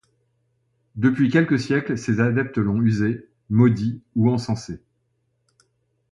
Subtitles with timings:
[0.95, 4.81] Depuis quelques siècles, ses adeptes l’ont usé, maudit ou encensé.